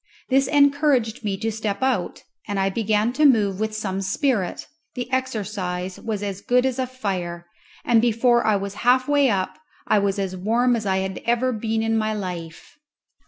This 0.29 0.47
encouraged 0.47 1.23
me 1.23 1.37
to 1.37 1.51
step 1.51 1.83
out, 1.83 2.23
and 2.47 2.59
I 2.59 2.71
began 2.71 3.13
to 3.13 3.23
move 3.23 3.59
with 3.59 3.75
some 3.75 4.01
spirit; 4.01 4.65
the 4.95 5.07
exercise 5.13 5.99
was 5.99 6.23
as 6.23 6.41
good 6.41 6.65
as 6.65 6.79
a 6.79 6.87
fire, 6.87 7.45
and 7.85 8.01
before 8.01 8.43
I 8.43 8.55
was 8.55 8.73
half 8.81 9.07
way 9.07 9.29
up 9.29 9.59
I 9.85 9.99
was 9.99 10.17
as 10.17 10.35
warm 10.35 10.75
as 10.75 10.87
ever 10.87 10.95
I 10.95 11.01
had 11.01 11.61
been 11.61 11.83
in 11.83 11.95
my 11.99 12.15
life. 12.15 12.79